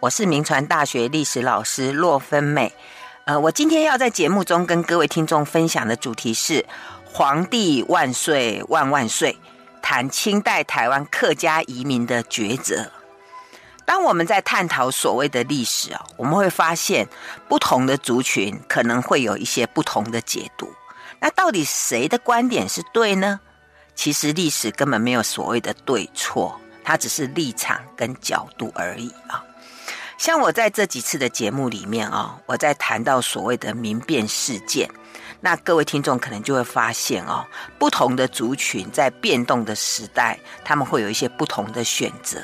[0.00, 2.72] 我是铭传大学历史老师骆芬美。
[3.24, 6.64] 呃，我今天要在节目中跟各位听众分享的主题是
[7.04, 9.36] “皇帝万岁万万岁”，
[9.82, 12.92] 谈清代台湾客家移民的抉择。
[13.84, 17.08] 当我们在探讨所谓的历史啊，我们会发现
[17.48, 20.72] 不同的族群可能会有一些不同的解读。
[21.18, 23.40] 那到底谁的观点是对呢？
[23.96, 29.44] 其实历史根本没有所谓的对错，它只是立场跟角度而已啊。
[30.18, 34.90] 像我在这几次的节目里面啊，我在谈到所谓的民变事件，
[35.40, 37.46] 那各位听众可能就会发现哦，
[37.78, 42.42] 不同的族群在变动的时代，他们会有一些不同的选择。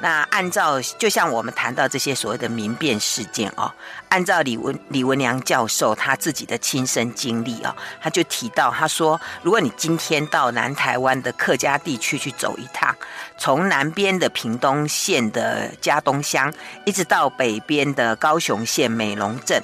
[0.00, 3.70] 那按照就像我们谈到这些所谓的民变事件哦，
[4.08, 12.94] 按照李文李文良教授他自己的亲身经历哦，他就提到他说，如果你今天到南台湾的客家地区去走一趟，
[13.38, 16.52] 从南边的屏东县的佳东乡，
[16.84, 19.62] 一直到北边的高雄县美浓镇。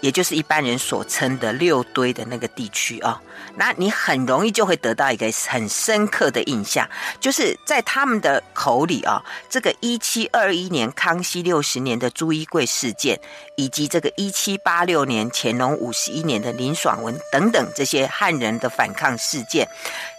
[0.00, 3.16] 也就是一般人所称的六堆的那个地区、哦，
[3.56, 6.88] 那你很容易就会得到一个很深刻的印象，
[7.20, 13.20] 就是在他们的口里啊、这个一七二一年康熙六十年的朱一贵事件，
[13.56, 19.68] 以及这个一七八六年乾隆五十一年的林爽文等等这些汉人的反抗事件，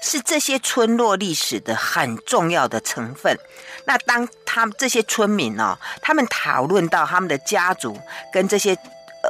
[0.01, 3.37] 是这些村落历史的很重要的成分。
[3.85, 7.99] 那当他们这些村民、哦，他们讨论到他们的家族
[8.31, 8.77] 跟这些。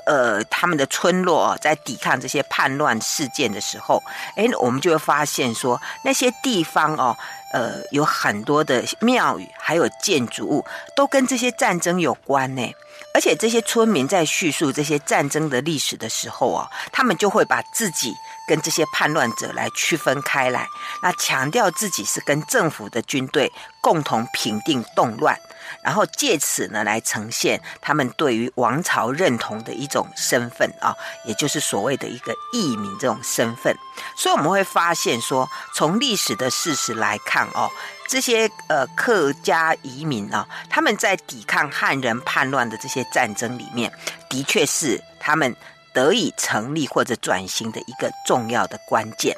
[0.05, 4.01] 呃，他们的村落在抵抗这些叛乱事件的时候，
[4.35, 7.15] 哎，我们就会发现说，那些地方哦，
[7.53, 12.73] 呃，有很多的庙宇，还有建筑物，都跟这些战争有关呢。
[13.13, 18.15] 而且这些村民在叙述这些战争的历史的时候啊，他们就会把自己
[18.47, 20.67] 跟这些叛乱者来区分开来，
[21.03, 25.37] 那强调自己是跟政府的军队共同平定动乱。
[25.83, 30.95] 然后借此呢，来呈现他们对于王朝认同的一种身份啊，
[31.25, 33.75] 也就是所谓的一个义民这种身份。
[34.17, 37.69] 所以我们会发现说，从历史的事实来看哦，
[38.07, 43.91] 这些呃客家移民啊，他们在抵抗汉人叛乱的这些战争里面，
[44.29, 45.55] 的确是他们
[45.93, 49.35] 得以成立或者转型的一个重要的关键。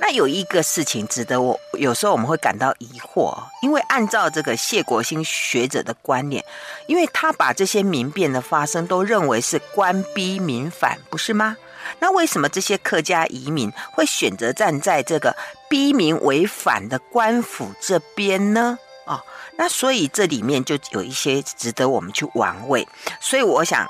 [0.00, 6.44] 那有一个事情值得我有时候我们会感到疑惑，因为按照这个谢国兴学者的观念，
[6.86, 11.56] 因为他把这些民变的发生都认为是官逼民反，不是吗？
[11.98, 15.36] 那为什么这些客家移民会选择站在这个
[15.68, 18.78] 逼民为反的官府这边呢？
[19.06, 19.20] 哦，
[19.56, 22.86] 那所以这里面就有一些值得我们去玩味。
[23.20, 23.88] 所以我想，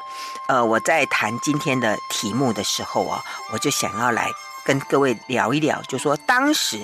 [0.49, 4.31] 呃，我在谈今天的题目的时候啊，我就想要来。
[4.67, 6.79] 跟各位聊一聊，就说当时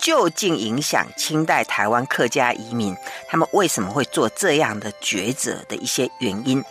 [0.00, 2.96] 究竟影响清代台湾客家移民，
[3.28, 6.64] 他们为什么会做这样的抉择的一些原因。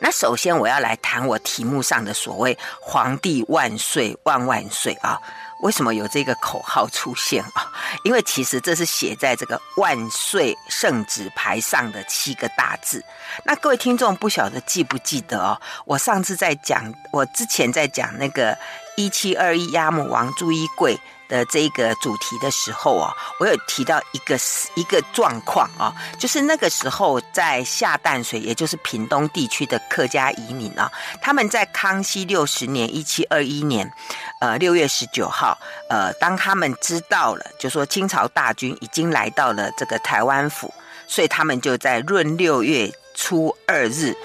[0.00, 5.20] 那首先我要来谈我题目上的所谓“皇帝万岁万万岁”啊，
[5.62, 7.70] 为什么有这个口号出现啊？
[8.04, 13.04] 因为其实这是写在这个万岁圣旨牌上的七个大字。
[13.44, 15.60] 那各位听众不晓得记不记得哦？
[15.84, 18.56] 我上次在讲，我之前在讲那个。
[18.98, 20.98] 一七二一押木王朱一贵
[21.28, 24.36] 的这个主题的时候啊，我有提到一个
[24.74, 30.90] 一个状况啊，就是那个时候在下淡水，也就是屏东地区的客家移民啊，
[31.20, 33.92] 他们在康熙六十年一七二一年，
[34.40, 35.56] 呃六月十九号，
[35.88, 40.72] 呃，当他们知道了，就说清朝大军已经来到了这个台湾府，
[41.06, 44.16] 所以他们就在闰六月初二日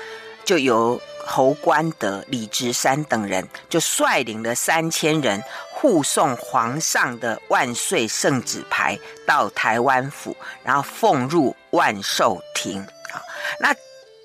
[0.45, 0.99] 就由。
[1.25, 5.41] 侯官德、李直山等人就率领了三千人
[5.83, 10.33] 护送皇上的万岁圣旨牌到台湾府，
[10.63, 12.79] 然后奉入万寿亭
[13.11, 13.19] 啊。
[13.59, 13.75] 那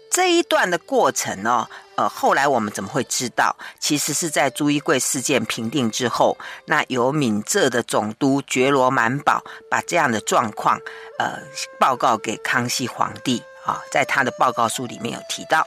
[0.09, 3.57] 这一段的过程呢，呃，后来我们怎么会知道？
[3.81, 10.81] 其实是在朱一贵事件平定之后，那由闽浙的总督觉罗满宝把这样的状况
[11.19, 11.41] 呃
[11.81, 15.67] 报告给康熙皇帝啊，在他的报告书里面有提到。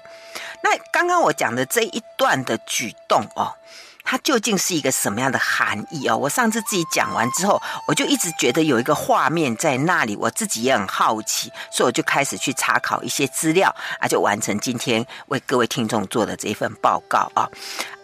[0.63, 3.53] 那刚刚我讲的这一段的举动哦，
[4.03, 6.17] 它究竟是一个什么样的含义哦？
[6.17, 17.47] 我上次自己讲完之后，我就一直觉得有一个画面在那里，我自己也很好奇，所以我就开始去查考一些资料，啊，就完成今天为各位听众做的这一份报告啊。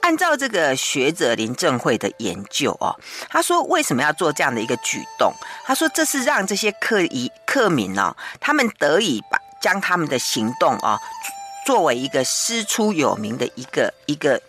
[0.02, 2.96] 按照这个学者林正惠的研究哦，
[3.30, 5.34] 他说为什么要做这样的一个举动？
[5.66, 10.98] 他说这是让这些客移客民呢，他们得以把将他们的行动啊。
[11.66, 14.42] 作为一个师出有名的一个一个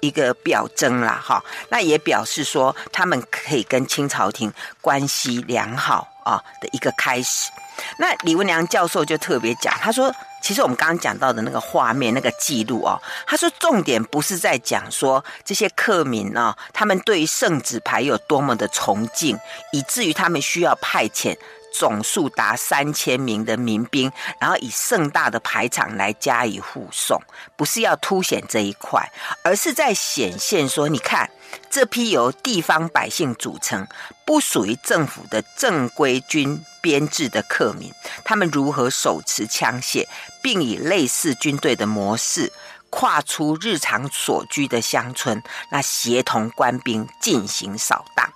[0.00, 7.50] 一个表征啦，哈，那也表示说他们可以跟清朝廷关系良好啊的一个开始。
[7.98, 19.38] 那李文良教授就特别讲，他说，其实我们刚刚讲到的那个画面、那个记录哦，他说重点不是在讲说这些客民呢、他们对于圣旨牌有多么的崇敬，
[19.72, 21.36] 以至于他们需要派遣。
[21.78, 27.20] 总数达三千名的民兵，然后以盛大的排场来加以护送，
[27.54, 29.06] 不是要凸显这一块，
[29.44, 31.30] 而是在显现说，你看
[31.68, 33.86] 这批由地方百姓组成、
[34.24, 37.92] 不属于政府的正规军编制的客民，
[38.24, 40.06] 他们如何手持枪械，
[40.42, 42.50] 并以类似军队的模式
[42.88, 48.32] 跨出日常所居的乡村，那协同官兵进行扫荡，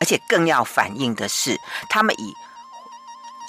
[0.00, 1.58] 而且更要反映的是，
[1.90, 2.32] 他们以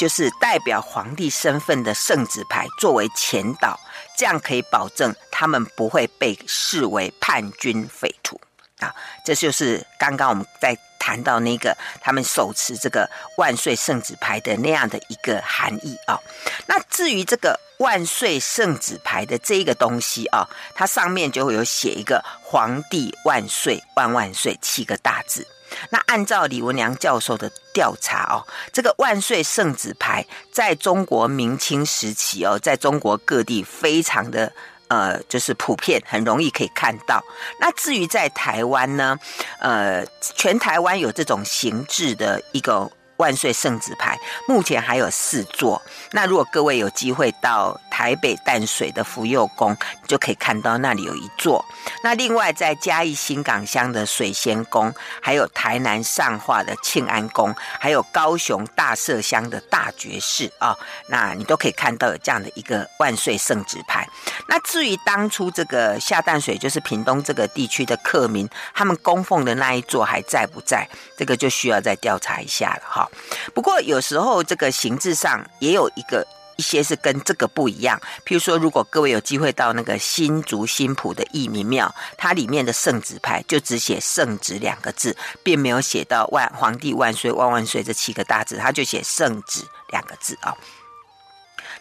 [0.02, 3.80] 就是代表皇帝身份的圣旨牌作为前导，
[4.18, 8.42] 这样可以保证他们不会被视为叛军匪徒
[8.80, 8.92] 啊。
[9.24, 13.08] 这就是刚刚我们在谈到那个他们手持这个
[13.38, 16.20] 万岁圣旨牌的那样的一个含义啊。
[16.66, 25.46] 那至于这个万岁圣旨牌的这个东西啊，它上面就会有写一个“皇帝万岁万万岁”七个大字。
[25.90, 34.52] 那按照李文良教授的调查哦，这个万岁圣旨牌在中国明清时期哦，在中国各地非常的
[34.88, 37.24] 呃，就是普遍，很容易可以看到。
[37.60, 39.18] 那至于在台湾呢，
[39.60, 42.92] 呃，全台湾有这种形制的一个。
[43.22, 45.80] 万岁圣旨牌目前还有四座。
[46.12, 49.78] 那如果各位有机会到台北淡水的福佑宫，
[50.08, 51.64] 就可以看到那里有一座。
[52.04, 54.92] 那另外在嘉义新港乡的水仙宫，
[55.22, 60.76] 还有台南上化的庆安宫，还有高雄大社乡的大觉寺啊，
[61.08, 64.08] 那你都可以看到有这样的一个万岁圣旨牌。
[64.48, 70.88] 那至于当初这个下淡水，就是屏东这个地区的客民，他们供奉的那一座还在不在？
[71.18, 73.08] 这个就需要再调查一下了哈。
[73.54, 76.26] 不过有时候这个形制上也有一个
[76.58, 78.00] 一些是跟这个不一样。
[78.26, 90.56] 譬如说，如果各位有机会到那个新竹新浦的义民庙，它里面的圣旨牌就只写“圣旨”两个字，并没有写到“万皇帝万岁万万岁”这七个大字，它就写“圣旨”两个字啊。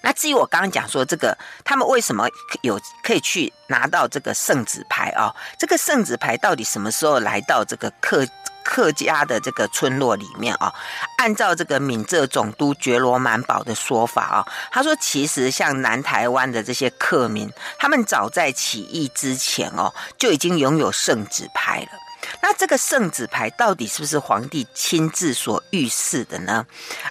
[0.02, 2.26] 那至于我刚刚讲说这个，他们为什么
[2.62, 5.34] 有可以去拿到这个圣旨牌啊？
[5.58, 8.26] 这个圣旨牌到底什么时候来到这个客？
[8.62, 10.72] 客家的这个村落里面啊，
[11.16, 21.88] 按照这个闽浙总督觉罗满宝的说法啊，他说其实像南台湾的这些客民，他们早在起义之前哦，就已经拥有圣旨牌了。
[22.40, 26.66] 那这个圣旨牌到底是不是皇帝亲自所御赐的呢？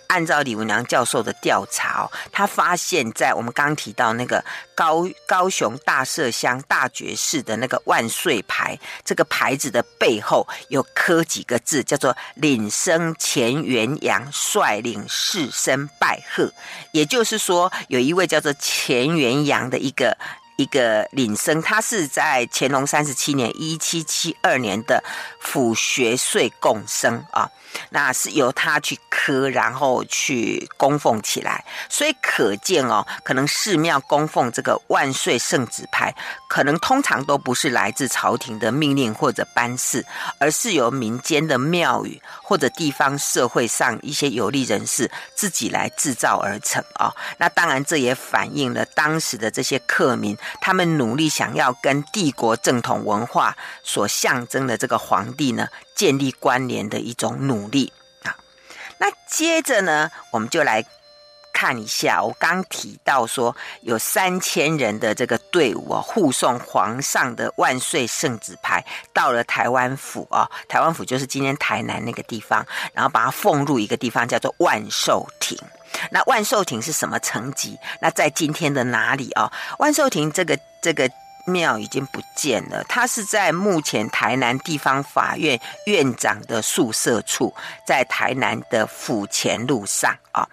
[0.07, 4.43] 按照李文良教授的调查哦，他发现，在我们刚提到那个
[4.73, 16.51] 高高雄大社乡大觉寺的那个万岁牌，这个牌子的背后有刻几个字，叫做“领生钱元阳率领士绅拜贺”，
[16.91, 20.17] 也就是说，有一位叫做钱元阳的一个。
[20.59, 25.01] 一个领生，他是在乾隆三十七年（一七七二年）的
[25.39, 27.49] 府学岁贡生啊。
[27.91, 36.13] 那是由他去刻，然后去供奉起来，所以可见哦，可能寺庙供奉这个万岁圣旨牌，
[36.49, 40.03] 可能通常都不是来自朝廷的命令或者颁示，
[40.39, 47.13] 而是由民间的庙宇或者地方社会上一些有利人士自己来制造而成啊。
[47.37, 57.91] 那当然，这也反映了当时的这些客民，他们努力想要跟帝国正统文化所象征的这个皇帝呢，建立关联的一种努力
[58.23, 58.35] 啊，
[58.97, 60.85] 那接着呢，我们就来
[61.51, 75.57] 看一下，我刚提到说有三千人的这个队伍啊，护送皇上的万岁圣旨牌到了台湾府啊，台湾府就是今天台南那个地方，然后把它奉入一个地方叫做万寿亭。
[76.11, 77.79] 那万寿亭是什么层级？
[77.99, 79.51] 那在今天的哪里啊？
[79.77, 81.09] 万寿亭这个这个。
[81.49, 87.53] 庙已经不见了，它是在目前台南地方法院院长的宿舍处，
[87.85, 90.47] 在台南的府前路上啊。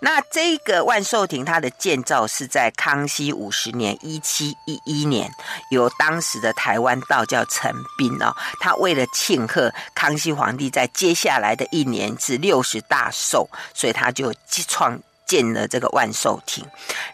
[0.00, 5.30] 那这个万寿亭，它的建造是在康熙五十年（一七一一年），
[5.70, 14.32] 由当时的台湾道教陈斌哦，他为了庆贺康熙皇帝在接下来的一年是六十大寿，所以他就
[14.68, 15.00] 创。
[15.32, 16.62] 建了这个万寿亭，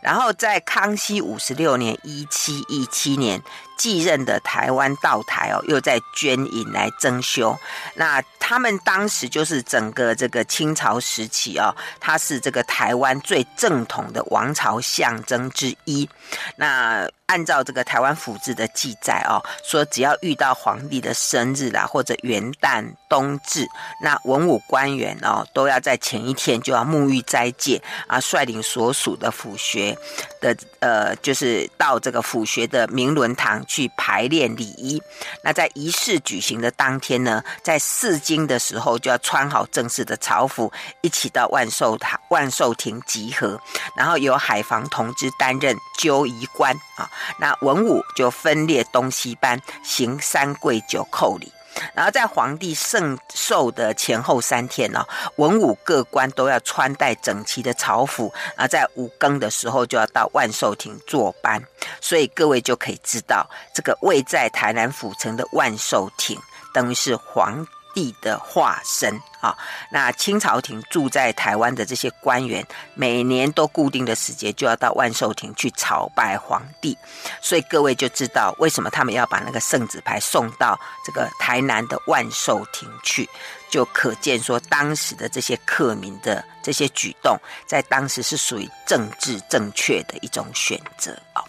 [0.00, 3.40] 然后在康熙五十六年（一七一七年）
[3.78, 7.56] 继任的台湾道台哦，又在捐银来增修。
[7.94, 16.08] 那他们当时就是整个这个清朝时期哦，它是这个台湾最正统的王朝象征之一。
[16.56, 23.68] 那按照这个台湾府志的记载哦，说只要遇到皇帝的生日啦，或者元旦、冬至，
[24.02, 29.96] 那文武官员哦，都要在前一天就要沐浴斋戒啊，率领所属的府学
[30.40, 35.00] 的呃，就是到这个府学的明伦堂去排练礼仪。
[35.44, 40.72] 那在仪式举行的当天呢，在四更的时候就要穿好正式的朝服，
[41.02, 43.60] 一起到万寿堂、万寿亭集合，
[43.96, 47.08] 然后由海防同志担任纠仪官啊。
[47.38, 51.52] 那文武就分列东西班，行三跪九叩礼。
[51.94, 55.04] 然后在皇帝圣寿的前后三天呢，
[55.36, 61.62] 文武各官都要穿戴整齐的朝服，啊，在五更的时候就要到万寿亭坐班。
[62.00, 66.38] 所以各位就可以知道，这个位在台南府城的万寿亭，
[66.72, 67.66] 等于是皇。
[67.98, 69.58] 帝的化身啊，
[69.90, 72.64] 那清朝廷住在台湾的这些官员，
[72.94, 76.96] 每年都固定的时节就要到万寿亭去朝拜皇帝，
[77.42, 83.28] 所以各位就知道为什么他们要把那个圣旨牌送到这个台南的万寿亭去，
[83.68, 87.36] 就可见说当时的这些客民的这些举动，
[87.66, 91.42] 在当时是属于政治正确的一种选择啊。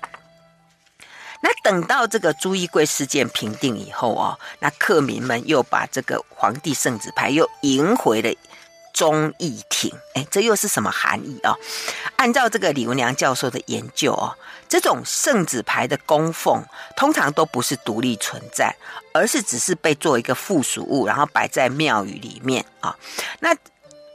[1.41, 8.34] 那等到这个朱一贵事件平定以后哦，那客民们又把这个皇帝圣旨牌又迎回了
[8.93, 9.91] 忠义亭。
[10.15, 11.55] 哎，这又是什么含义啊？
[12.17, 14.36] 按照这个李文良教授的研究哦，
[14.67, 16.62] 这种圣旨牌的供奉
[16.98, 18.75] 通常都不是独立存在，
[19.13, 22.93] 而是只是被做一个附属物，然后摆在庙宇里面啊。
[23.39, 23.55] 那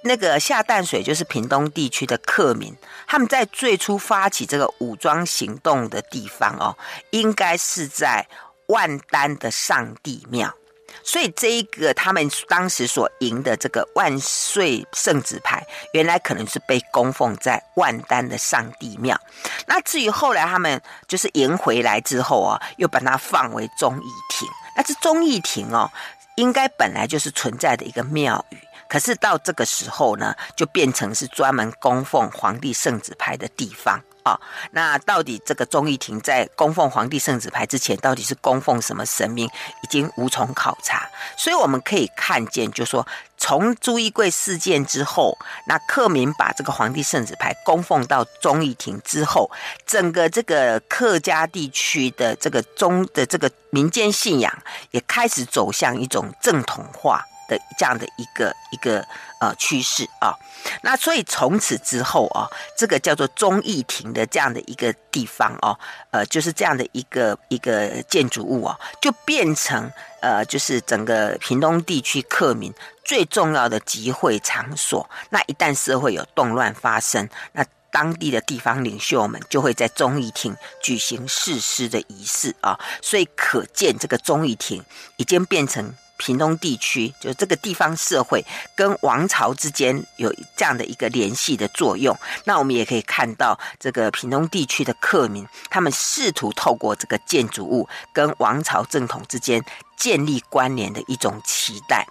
[0.07, 6.77] 那个下淡水就是屏东地区的客民，他们在最初发起这个武装行动的地方哦，
[7.11, 8.27] 应该是在
[8.67, 10.55] 万丹的上帝庙，
[11.03, 19.19] 所以这一个他们当时所迎的这个万岁圣旨牌，原来可能是被供奉在万丹的上帝庙。
[19.67, 24.47] 那至于后来他们就是迎回来之后啊，又把它放为忠义亭。
[24.77, 25.91] 那这忠义亭哦，
[26.37, 28.59] 应该本来就是存在的一个庙宇。
[28.95, 39.47] 可是到这个时候呢，就变成是专门供奉皇帝圣旨牌的地方啊、那到底这个忠义亭在供奉皇帝圣旨牌之前，到底是供奉什么神明，
[39.83, 41.07] 已经无从考察。
[41.37, 43.05] 所以我们可以看见，就说
[43.37, 45.37] 从朱一贵事件之后，
[45.67, 49.51] 那克明把这个皇帝圣旨牌供奉到忠义亭之后，
[49.85, 54.57] 整个这个客家地区的这个宗的这个民间信仰，
[54.93, 57.23] 也开始走向一种正统化。
[57.49, 59.07] 的这样的一个一个
[59.41, 60.35] 呃趋势啊，
[60.83, 65.79] 那所以从此之后啊，这个叫做忠义亭的这样的一个地方哦，
[66.11, 72.73] 呃，就是这样的一个一个建筑物哦，就变成呃，就是整个屏东地区客民
[73.05, 75.09] 最重要的集会场所。
[75.31, 84.83] 那一旦社会有动乱发生，那当地的地方领袖们就会在忠义亭举行誓师的仪式啊，所以可见这个忠义亭
[85.17, 85.95] 已经变成。
[86.17, 88.45] 屏东地区就这个地方社会
[88.75, 99.65] 跟王朝之间有这样的一个联系的作用，那我们也可以看到这个屏东地区的客民，他们试图透过这个建筑物跟王朝正统之间
[99.97, 102.07] 建立关联的一种期待。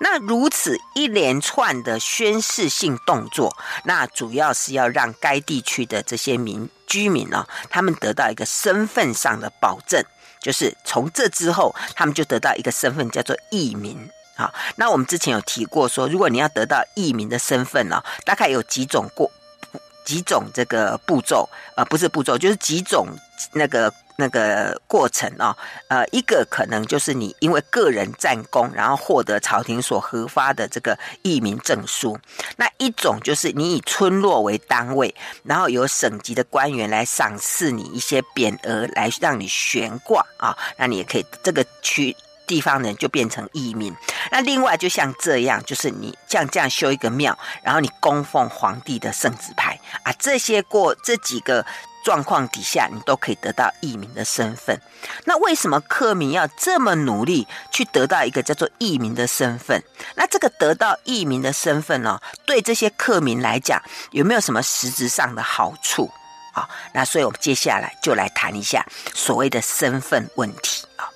[0.00, 10.02] 那如此一连串的宣示性动作，那主要是要让该地区的这些民居民呢，他们得到一个身份上的保证。
[10.46, 13.98] 就是从这之后，他们就得到一个身份，叫做义民。
[14.36, 19.28] 好，那我们之前有提过说，如果你要得到义民的身份呢，大概有几种过
[20.04, 23.08] 几种这个步骤，呃，不是步骤，就是几种
[23.54, 23.92] 那个。
[24.18, 25.56] 那个过程啊、哦，
[25.88, 32.16] 呃，一个可能就是你因为个人战功，然后获得朝廷所核发的这个义民证书；
[32.56, 43.94] 那一种就是你以村落为单位，然后由省级的官员来赏赐你一些匾额，来让你悬挂啊，那你也可以这个区地方人就变成义民。
[44.30, 51.66] 那另外就像这样，就是你像这样修一个庙，然后你供奉皇帝的圣旨牌啊，这些过这几个。
[52.06, 54.80] 状况底下，你都可以得到义民的身份。
[55.24, 59.82] 那为什么客民要这么努力去得到一个叫做义民的身份？
[60.14, 63.82] 那这个得到义民的身份呢，对这些客民来讲，
[64.12, 66.08] 有没有什么实质上的好处
[66.54, 66.70] 啊？
[66.94, 71.10] 那所以我们接下来就来谈一下所谓的身份问题啊。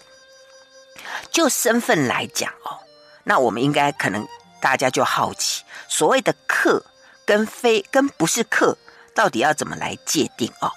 [1.30, 2.80] 就身份来讲哦，
[3.23, 4.26] 那我们应该可能
[4.61, 6.85] 大家就好奇，所谓的客
[7.25, 8.76] 跟非跟不是客，
[9.14, 10.71] 到底要怎么来界定哦？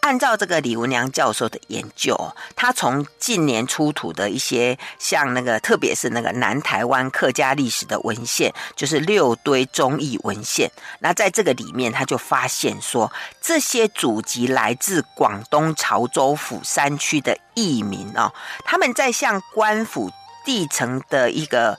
[0.00, 2.16] 按照这个李文良教授的研究，
[2.56, 10.70] 他从近年出土的一些像那个，特别是那个南台湾客家历史的文献，就是六堆忠义文献。
[11.00, 18.32] 那在这个里面，他就发现说，这些祖籍来自广东潮州府山区的义民哦，
[18.64, 20.10] 他们在向官府
[20.44, 21.78] 递呈的一个。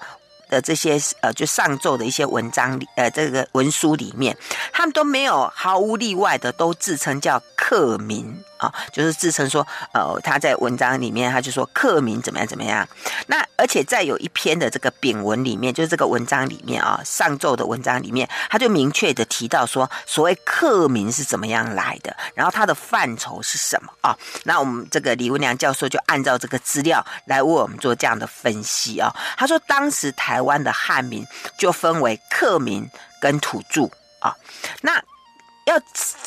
[0.49, 4.35] 的这些呃，就上奏的一些文章里，呃，这个文书里面，
[4.73, 8.43] 他们都没有毫无例外的都自称叫克民。
[8.59, 12.87] 啊，就是自称说，呃，他在文章里面他就说客民怎么样怎么样。
[13.27, 24.17] 那而且在有一篇的这个丙文里面，就是这个文章里面啊，上奏的文章里面，他就明确的提到说，所谓客民是怎么样来的，然后它的范畴是什么啊？
[24.43, 29.09] 那我们这个李文良教授就按照这个资料来为我们做这样的分析啊。
[29.37, 31.25] 他说，当时台湾的汉民
[31.57, 32.85] 就分为客民
[33.21, 33.83] 跟土著
[34.19, 34.35] 啊，
[34.81, 35.01] 那。
[35.69, 35.79] 要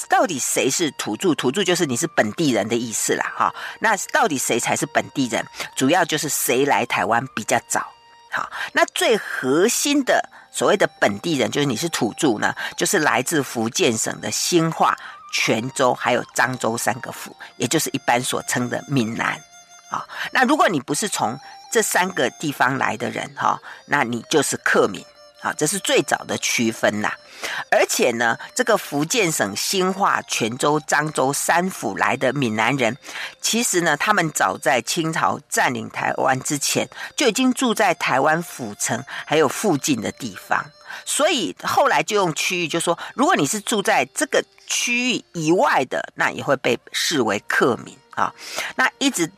[0.09, 1.35] 到底谁是土著？
[1.35, 3.55] 土著就是你是本地人的意思啦，哈。
[3.81, 5.45] 那到底谁才是本地人？
[5.77, 7.87] 主要就是谁来台湾比较早。
[8.31, 14.97] 好，那最核心的所谓的本地人，就是你是土著呢，就是来自福建省的兴化、
[15.33, 19.39] 泉州还有漳州三个府，也就是一般所称的闽南。
[19.91, 21.39] 啊，那如果你不是从
[21.71, 25.05] 这三个地方来的人，哈，那你就是客闽。
[25.43, 27.13] 啊，这是最早的区分呐。
[27.71, 32.97] 而且呢，这个福建省兴化、泉州、漳州三府来的闽南人，
[33.41, 40.65] 其实呢，他们早在清朝占领台湾之前，就已经住在台湾府城还有附近的地方。
[41.05, 48.33] 所以后来就用区域，就说如果你是住在这个区域以外的，那也会被视为客民啊。
[48.77, 49.31] 那一直。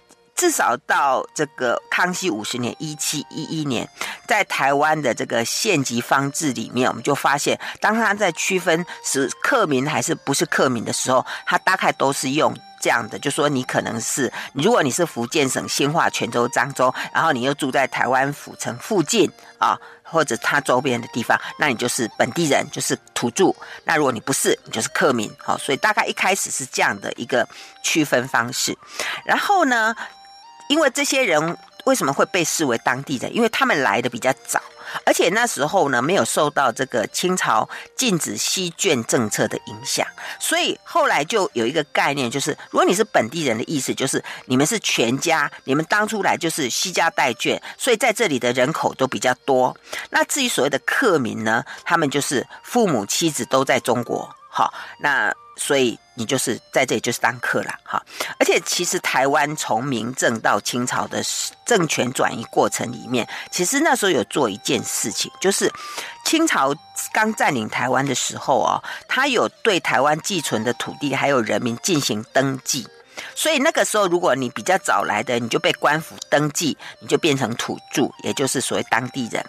[0.45, 3.89] 至少到这个康熙五十年（一七一一年），
[4.29, 19.27] 在台湾的这个县级方志里面，我们就发现，当他在区分是客民还是不是客民的时候，他大概都是用这样的，就说你可能是，如果你是福建省兴化、泉州、漳州，然后你又住在台湾府城附近
[19.59, 23.51] 啊，或者它周边的地方，那你就是本地人，就是土著。
[23.85, 25.35] 那如果你不是，你就是客民。
[25.39, 27.49] 好，所以大概一开始是这样的一个
[27.83, 28.77] 区分方式，
[29.25, 29.97] 然后呢，
[30.69, 33.35] 因为这些人为什么会被视为当地人？
[33.35, 34.61] 因为他们来的比较早，
[35.05, 40.07] 而且那时候呢，没有受到这个清朝禁止吸卷政策的影响，
[40.41, 49.77] 所以后来就有一个概念，就是如果你是本地人的意思，就是你们是全家，你们当初来就是携家带眷，所以在这里的人口都比较多。
[50.09, 55.33] 那至于所谓的客民呢，他们就是父母妻子都在中国，好，那。
[55.57, 58.03] 所以你就是在这里就是当客了哈，
[58.39, 61.23] 而且其实台湾从明政到清朝的
[61.65, 65.73] 政权转移过程里面，其实那时候有做一件事情，就是
[66.25, 66.75] 清朝
[67.13, 72.87] 刚占领台湾的时候哦，他有对台湾寄存的土地还有人民进行登记，
[73.35, 79.45] 所以那个时候如果你比较早来的，你就被官府登记，你就变成土著，也就是所谓当地人。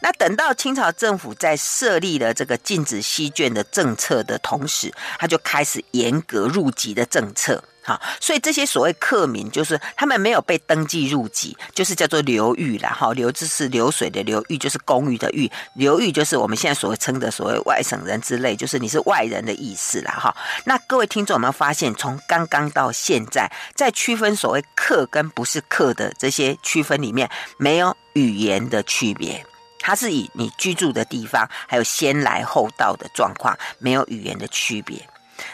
[0.00, 20.36] 那等到清朝政府在设立了这个禁止吸卷的政策的同时，他就开始严格入籍的政策，哈，所以这些所谓客民，就是他们没有被登记入籍，就是叫做流寓啦，哈，流就是流水的流，寓就是公寓的寓，流寓就是我们现在所称的所谓外省人之类，就是你是外人的意思啦，哈。
[20.64, 29.44] 那各位听众有没有发现，从刚刚到现在，在区分所谓客跟不是客的这些区分里面，没有语言的区别。
[29.86, 35.08] 它是以你居住的地方，还有先来后到的状况，没有语言的区别。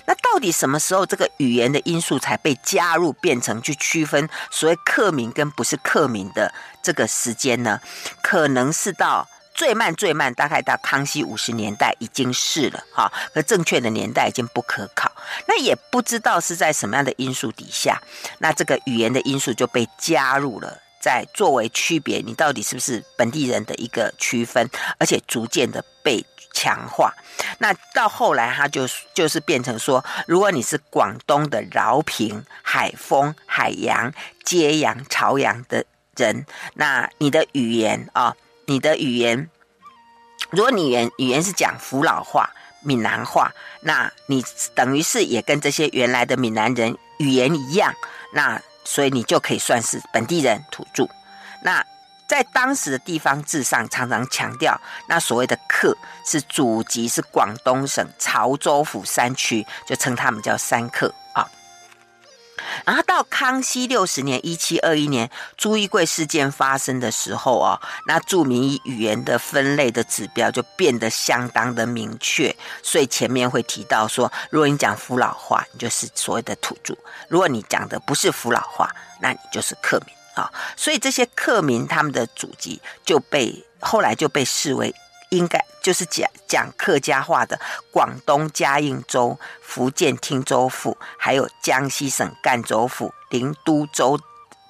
[0.06, 6.50] 那到底什么时候这个语言的因素才被加入，变成去区分所谓客民跟不是客民的
[6.82, 7.78] 这个时间呢？
[8.22, 15.12] 可能是到最慢最慢，大概到康熙五十年代已经是了哈，而正确的年代已经不可考。
[15.46, 18.00] 那也不知道是在什么样的因素底下，
[18.38, 20.78] 那这个语言的因素就被加入了。
[21.02, 27.12] 在作为区别，你到底是不是本地人的一个区分，而且逐渐的被强化。
[27.58, 34.12] 那到后来，他就就是变成说，如果你是广东的饶平、海丰、海阳、
[34.44, 35.84] 揭阳、潮阳的
[36.16, 38.36] 人，那你的语言啊、
[38.66, 39.50] 你的语言，
[40.50, 42.48] 如果你语言语言是讲福佬话、
[42.80, 44.44] 闽南话，那你
[44.76, 47.92] 等于是也跟这些原来的闽南人语言一样，
[48.34, 48.62] 那。
[48.84, 51.08] 所以你就可以算是本地人土著。
[51.62, 51.84] 那
[52.26, 61.46] 在当时的地方志上，常常强调，那所谓的客是祖籍是广东省潮州府山区，就称他们叫山客啊。
[62.84, 72.54] 然后到康熙六十年（一七二一年），朱一贵事件发生的时候哦，那著名语言的分类的指标就变得相当的明确。
[72.82, 76.94] 所以前面会提到说，如果你讲福佬话，你就是所谓的土著；
[77.28, 80.50] 如果你讲的不是福佬话，那你就是客民啊。
[80.76, 84.94] 所以这些客民他们的祖籍就被后来就被视为。
[85.32, 87.58] 应该就是讲讲客家话的
[87.90, 94.20] 广东嘉应州、福建汀州府，还有江西省赣州府、宁都州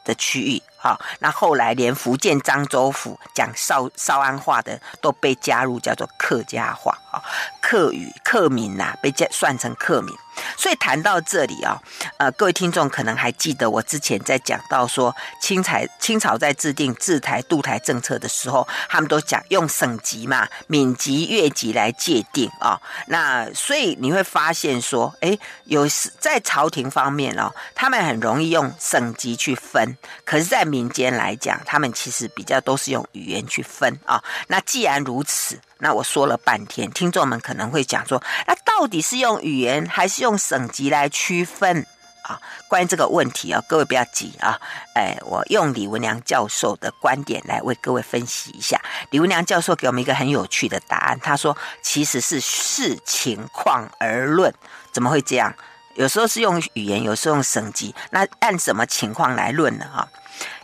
[0.04, 0.62] 的区域。
[0.76, 7.20] 好，那后来连福建漳州府讲少少安话的都被加入，叫做客家话啊，
[7.60, 10.14] 客语客民呐、被加算成客民。
[10.56, 11.80] 所以谈到这里啊，
[12.18, 22.80] 呃，各位听众可能还记得我之前在讲到说，清朝清朝在制定治台渡台政策的时候，他们都讲用省级嘛，闽籍、粤籍来界定啊。
[23.06, 25.86] 那所以你会发现说，哎，有
[26.18, 34.22] 在朝廷方面哦，他们很容易用省级去分，可是，在民间来讲，他们其实比较都是用语言去分啊。
[34.48, 35.58] 那既然如此。
[35.82, 41.84] 那我说了半天，听众们可能会讲说，那到底是用语言还是用省级来区分
[42.22, 42.40] 啊？
[42.68, 44.56] 关于这个问题啊，各位不要急啊，
[44.94, 48.80] 哎，我用李文良教授的观点来为各位分析一下。
[49.10, 54.54] 李文良教授给我们一个很有趣的答案，他说其实是视情况而论，
[54.92, 55.52] 怎么会这样？
[55.96, 59.84] 有时候是用语言，有时候用省级，那按什么情况来论呢？
[59.86, 60.08] 啊？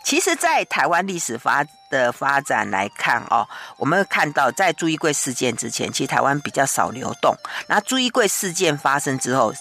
[0.09, 7.35] 其实，在台湾历史发的发展来看哦，我们看到，在朱一贵事件之前，其实台湾比较少流动。
[7.67, 9.53] 那朱一贵事件发生之后，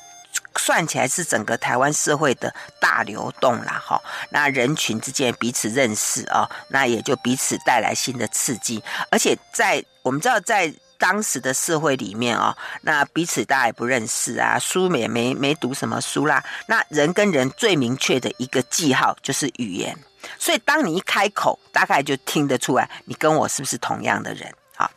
[0.56, 4.00] 算起来是整个台湾社会的大流动啦，哈。
[4.30, 8.82] 那人群之间彼此认识啊，那也就彼此带来新的刺激。
[9.10, 16.42] 而且在我们知道，在当时的社会里面啊，那彼此大家也不认识啊，书也没没读什么书啦。
[16.68, 19.94] 那人跟人最明确的一个记号就是语言。
[20.38, 24.52] 所以，当你一开口，大概就听得出来，你跟我是不是同样的人？
[24.76, 24.90] 啊，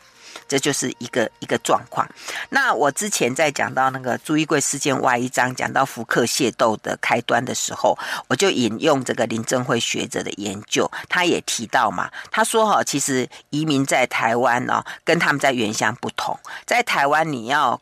[0.47, 2.07] 这就是一个一个状况。
[2.49, 17.79] 那我之前在讲到那个朱一贵事件外一章，讲到福克械斗的开端的时候，我就引用这个林正辉学者的研究，他也提到嘛，他说哈，其实移民在台湾呢，跟他们在原乡不同，在台湾你要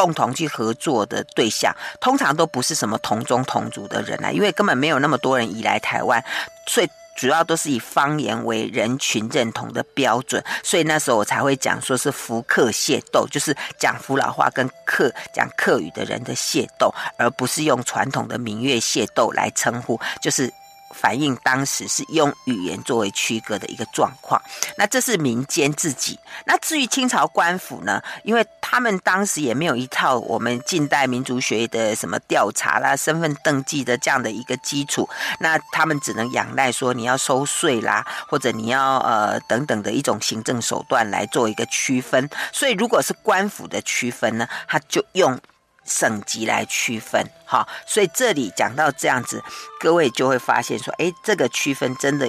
[0.00, 6.24] 共同去合作的对象，通常都不是什么同宗同族的人啊，因为根本没有那么多人移来台湾。
[6.66, 20.50] 所以主要都是以方言为人群认同的标准，所以那时候我才会讲说是福客械斗，就是讲福佬话跟客讲客语的人的械斗，而不是用传统的闽粤械斗来称呼，就是。
[20.94, 24.40] 反映当时是用语言作为区隔的一个状况，
[24.76, 26.18] 那这是民间自己。
[26.44, 28.02] 那至于清朝官府呢？
[28.24, 42.28] 因为他们当时也没有一套我们近代民族学的什么调查啦、身份登记的这样的一个基础，那他们只能仰赖说你要收税啦，或者你要呃等等的一种行政手段来做一个区分。
[42.52, 45.38] 所以如果是官府的区分呢，他就用。
[45.90, 49.42] 省级来区分，好，所以这里讲到这样子，
[49.80, 52.26] 各位就会发现说，哎，这个区分真的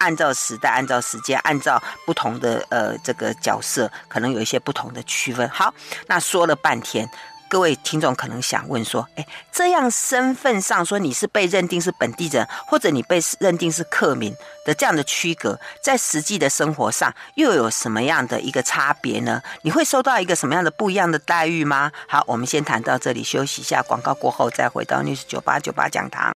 [0.00, 5.48] 按照时代、按照时间、按照不同的呃这个角色，可能有一些不同的区分。
[5.48, 5.72] 好，
[6.08, 7.08] 那说了半天。
[7.48, 19.40] 各位听众可能想问说：“哎，这样身份上说你是被认定是本地人，或者你被认定是客民的这样的区隔，在实际的生活上又有什么样的一个差别呢？
[19.62, 26.32] 你会收到一个什么样的不一样的待遇吗？”好，我们先谈到这里，休息一下，广告过后再回到 News 九八九八讲堂。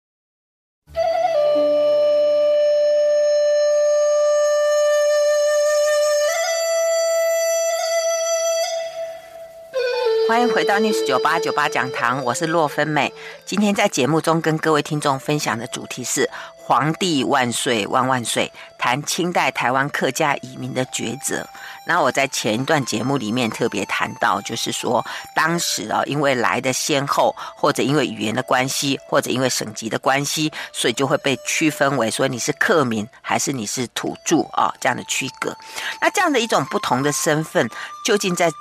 [10.27, 13.13] 欢迎回到 News 九八九八讲堂，我是洛芬美。
[13.45, 21.47] 今天在节目中跟各位听众分享的主题是“皇帝万岁万万岁”，谈清代台湾客家移民的抉择。
[21.85, 35.55] 那我在前一段节目里面特别谈到，就是说当时啊，因为来的先后，或者因为语言的关系，或者因为省级的关系，所以就会被区分为说你是客民还是你是土著啊这样的区隔。
[36.01, 37.69] 那这样的一种不同的身份，
[38.03, 38.51] 究竟在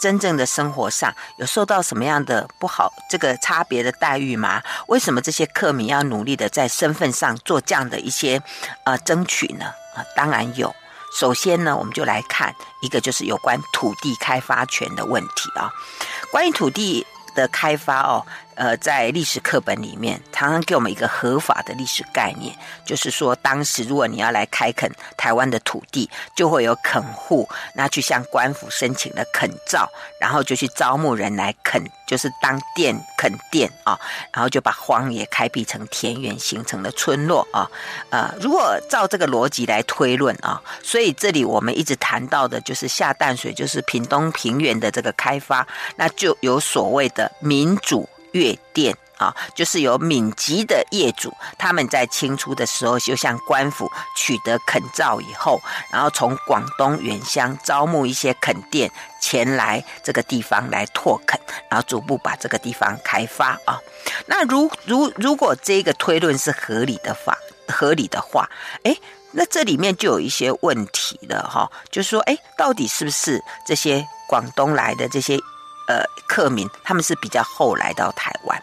[0.00, 4.60] 真正的生活上有受到什么样的不好这个差别的待遇吗？
[4.88, 8.42] 为什么这些客民要努力的在身份上做这样的一些
[8.84, 9.53] 呃争取？
[9.94, 10.74] 啊，当然有。
[11.12, 15.70] 首先呢，我们就来看一个，就是有关土地开发权的问题啊。
[16.32, 29.88] 关于土地的开发哦，呃，在历史课本里面，常常给我们一个合法的历史概念，就是说，当时如果你要来开垦台湾的土地，就会有垦户，那去向官府申请了垦照，
[30.20, 33.98] 然后就去招募人来垦，就是当佃垦佃啊，
[34.32, 37.68] 然后就把荒野开辟成田园，形成了村落啊。
[38.10, 48.08] 呃，如果照这个逻辑来推论啊，所以这里我们一直谈到的就是下淡水，就是屏东平原的这个开发，那就有所谓的民主。
[48.34, 55.60] 越佃啊，就是由闽籍的业主，他们在清初的时候就向官府取得垦照以后，
[55.92, 63.78] 然后从广东原乡招募一些垦佃前来这个地方来拓垦，然后逐步把这个地方开发啊。
[64.26, 68.50] 那如如如果这个推论是合理的话，合理的话，
[68.82, 68.96] 哎，
[69.30, 75.38] 那这里面就有一些问题了哈，就是说，哎，到底是不是这些广东来的这些？
[75.86, 78.62] 呃，客民他们是比较后来到台湾。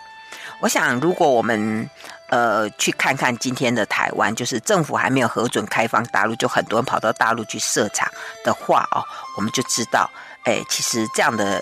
[0.60, 1.90] 我想，如果我们
[2.30, 8.08] 呃去看看今天的台湾，就是政府还没有核准开放大陆，就很多人跑到大陆去设厂
[8.44, 9.04] 的话哦，
[9.38, 10.10] 我们就知道，
[10.44, 11.60] 哎，其实这样的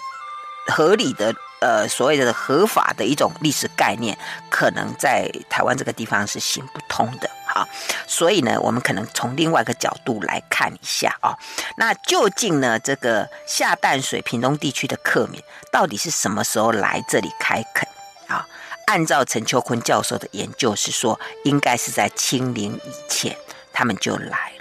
[0.68, 4.18] 合理的呃所谓的合法的一种历史概念，
[4.50, 7.30] 可能在台湾这个地方是行不通的。
[7.46, 7.68] 好，
[8.06, 11.36] 所以呢，我们可能从另外一个角度来看一下啊、
[11.78, 15.42] 那究竟呢，这个下淡水屏东地区的客民
[15.72, 17.88] 到底是什么时候来这里开垦
[18.28, 18.46] 啊？
[18.86, 23.36] 按照陈秋坤教授的研究是说，应该是在清领以前，
[23.74, 24.52] 他们就来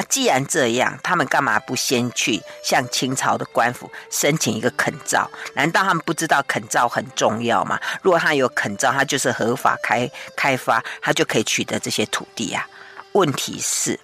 [0.00, 0.06] 了。
[0.08, 5.30] 既然这样，他们干嘛不先去向清朝的官府申请一个垦照？
[5.54, 7.78] 难道他们不知道垦照很重要吗？
[8.02, 12.66] 如果他有垦照，他就是合法开开发，他就可以取得这些土地啊。
[13.12, 13.98] 问题是，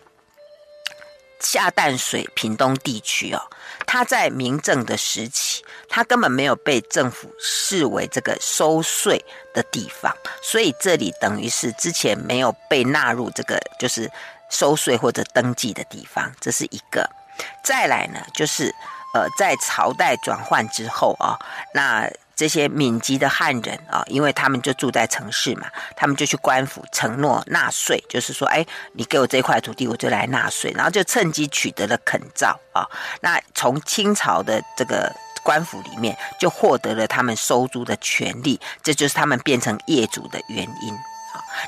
[1.40, 3.40] 下淡水屏东地区哦，
[3.86, 14.10] 他在明政的时期，他根本没有被政府视为这个收税的地方，所以这里等于是之前没有被纳入这个，就是。
[14.50, 17.08] 收税或者登记的地方，这是一个。
[17.62, 18.74] 再来呢，就是
[19.12, 21.38] 呃，在朝代转换之后啊，
[21.74, 32.86] 那这些闽籍的汉人啊，因为他们就住在城市嘛，他们就去官府承诺纳税，就是说，哎，你给我这块土地，我就来纳税，然后就趁机取得了垦照啊。
[33.20, 35.10] 那从清朝的这个
[35.42, 40.98] 官府里面，就获得了他们收租的权利，这就是他们变成业主的原因。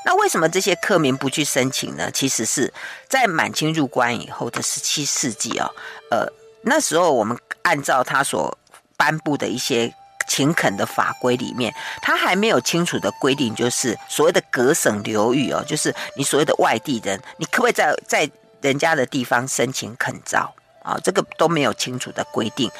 [0.05, 2.11] 那为什么这些客民不去申请呢？
[2.11, 2.73] 其实是
[3.09, 5.71] 在满清入关以后的十七世纪哦，
[6.11, 6.27] 呃，
[6.63, 8.57] 那时候我们按照他所
[8.97, 9.93] 颁布的一些
[10.29, 20.99] 勤垦的法规里面，他还没有清楚的规定，就是所谓的各省流域哦，就是你所谓的外地人，你可不可以在在人家的地方申请垦照啊？
[21.03, 22.71] 这个都没有清楚的规定。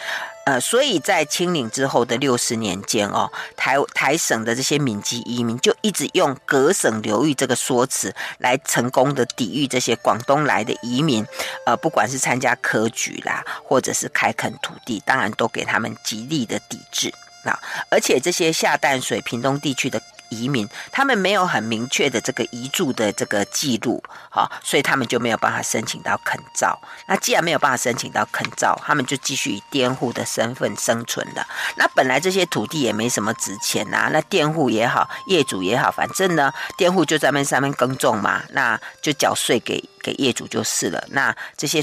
[0.49, 11.23] 呃，所以在清零之后的六十年间哦，台台省的这些闽籍移民就一直用隔省流域这个说辞来成功的抵御这些广东来的移民，
[11.67, 17.13] 呃，不管是参加科举啦，或者是开垦土地，当然都给他们极力的抵制
[17.45, 17.53] 那。
[17.91, 20.01] 而且这些下淡水屏东地区的。
[20.31, 26.79] 移民，他们没有很明确的这个移住的这个记录，好，所以他们就没有办法申请到垦照。
[27.07, 31.47] 那既然没有办法申请到垦照，他们就继续以佃户的身份生存了。
[31.77, 41.03] 那本来这些土地也没什么值钱呐、啊，那佃户也好，业主也好，反正呢，佃户就在那上面耕种嘛，那就缴税给给业主就是了。
[41.11, 41.83] 那这些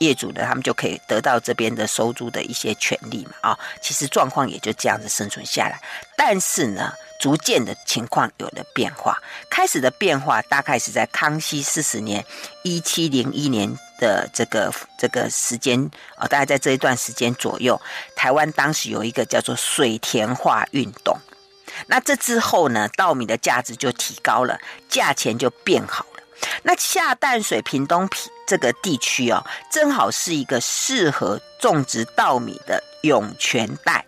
[0.00, 5.80] 业主呢，他们就可以得到这边的收租的一些权利嘛，啊，其实状况也就这样子生存下来。
[6.16, 12.24] 但是呢，逐渐的情况有了变化，开始的变化大概是在康熙四十年
[12.62, 17.80] （一七零一年）的这个这个时间啊，大概在这一段时间左右，
[18.14, 21.16] 台湾当时有一个叫做水田化运动。
[21.86, 26.22] 那这之后呢，稻米的价值就提高了，价钱就变好了。
[26.62, 28.08] 那下淡水屏东
[28.46, 34.04] 这个地区哦，正好是一个适合种植稻米的涌泉带。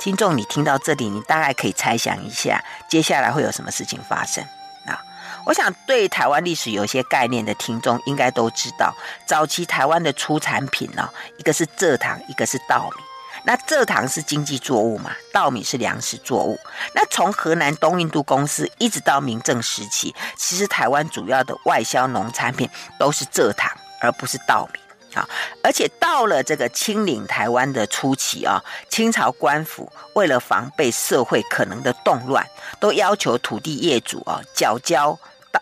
[0.00, 4.42] 听众，你听到这里，你大概可以猜想一下，接下来会有什么事情发生
[4.86, 4.98] 啊？
[5.44, 8.94] 我想对台湾历史有一些概念的听众应该都知道，
[9.26, 13.02] 早期台湾的出产品呢，一个是蔗糖，一个是稻米。
[13.44, 16.58] 那蔗糖是经济作物嘛，稻米是粮食作物。
[16.94, 22.66] 那从河南东印度公司一直到明郑时期，其实台湾主要的外销农产品
[22.98, 24.80] 都是蔗糖，而不是稻米。
[25.14, 25.28] 啊，
[25.62, 32.46] 而且到了这个清领台湾的初期啊，清朝官府为了防备社会可能的动乱，
[32.78, 35.18] 都要求土地业主啊缴交
[35.50, 35.60] 稻，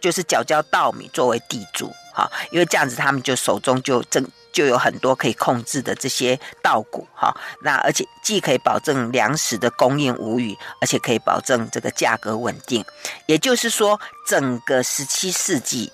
[0.00, 7.34] 就是缴交稻米作为地租，哈，因为这样子他们就手中就增就有很多可以控制的这些稻谷哈。
[7.62, 12.84] 那而且既可以保证粮食的供应无虞，而且可以保证这个价格稳定。
[13.26, 15.90] 也就是说，整个十七世纪。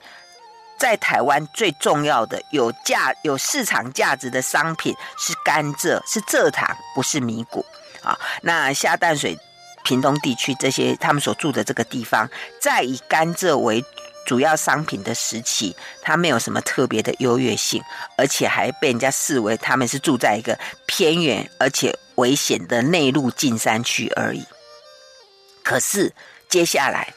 [0.79, 7.65] 在台湾最重要的有价有市场价值的商品是甘蔗，是蔗糖，不是米谷
[8.03, 8.19] 啊。
[8.43, 9.39] 那下淡水、
[9.85, 12.29] 屏东地区这些他们所住的这个地方，
[12.61, 13.83] 在以甘蔗为
[14.27, 17.83] 主要商品的时期，它没有什么特别的优越性，
[18.19, 24.45] 而且还被人家视为他们是住在一个偏远而且危险的内陆近山区而已。
[25.65, 26.13] 可是
[26.49, 27.15] 接下来。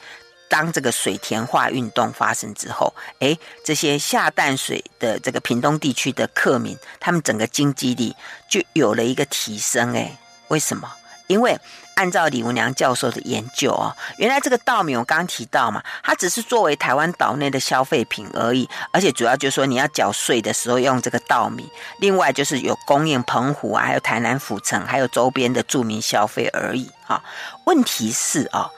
[0.50, 8.16] 当这个水田化运动发生之后，诶，这些下淡水的这个屏东地区的客民，他们整个经济力
[8.50, 9.94] 就有了一个提升。
[9.94, 10.18] 诶，
[10.50, 10.92] 为什么？
[11.28, 11.56] 因为
[11.94, 26.90] 按照李文良教授的研究哦，原来这个稻米我刚刚提到嘛，它只是作为台湾岛内的消费品而已，而且主要就是说你要缴税的时候用这个稻米，另外就是有供应澎湖啊，还有台南府城，还有周边的住民消费而已。
[27.06, 27.24] 哈，
[27.66, 28.72] 问题是哦。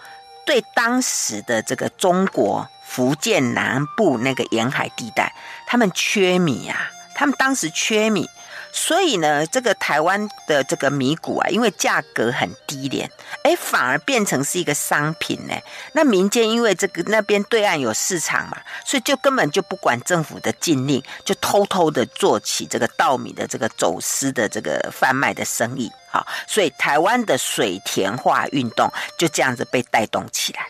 [0.51, 5.33] 对当时的这个中国福建南部那个沿海地带，
[5.65, 8.29] 他们缺米啊，他们当时缺米，
[8.73, 13.09] 所以呢，这个台湾的这个米谷啊，因为价格很低廉，
[13.43, 15.53] 哎，反而变成是一个商品呢。
[15.93, 25.91] 那民间因为这个那边对岸有市场嘛，所以就根本就不管政府的禁令，就偷偷的做起这个稻米的这个走私的这个贩卖的生意。
[26.09, 30.65] 好，所以台湾的水田化运动就这样子被带动起来。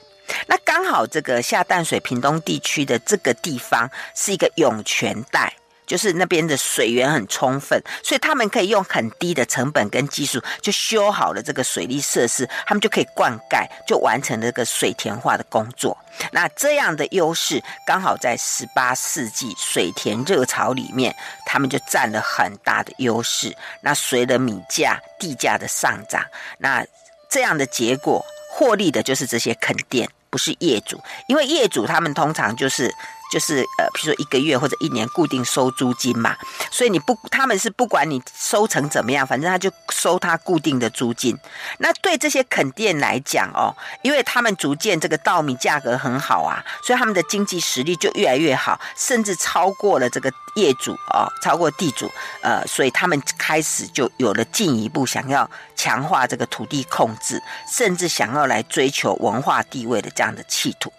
[0.47, 5.53] 那刚好这个下淡水屏东地区的这个地方是一个涌泉带。
[5.91, 15.97] 就是那边的水源很充分，所以他们可以用很低的成本跟技术就修好了这个水利设施，他们就可以灌溉，就完成了这个水田化的工作。
[16.32, 21.13] 那这样的优势刚好在十八世纪水田热潮里面，
[21.45, 23.54] 他们就占了很大的优势。
[23.82, 26.23] 那随着米价、地价的上涨，
[26.58, 26.86] 那
[27.30, 32.89] 这样的结果获利的就是这些垦店，不是业主，因为业主他们通常就是。
[33.31, 36.35] 就是呃，比如说一个月或者一年固定收租金嘛，
[36.69, 41.37] 所以你不，他们是不管你收成怎么样，反正他就收他固定的租金。
[41.77, 57.41] 那对这些垦店来讲哦，因为他们逐渐这个稻米价格很好啊，所以他们的经济实力就越来越好，甚至超过了这个业主哦，超过地主，呃，所以他们开始就有了进一步想要强化这个土地控制，
[57.71, 60.91] 甚至想要来追求文化地位的这样的企图。